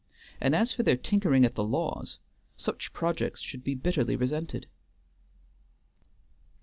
And 0.39 0.55
as 0.55 0.73
for 0.73 0.81
their 0.81 0.97
tinkering 0.97 1.45
at 1.45 1.53
the 1.53 1.63
laws, 1.63 2.17
such 2.57 2.91
projects 2.91 3.39
should 3.39 3.63
be 3.63 3.75
bitterly 3.75 4.15
resented. 4.15 4.65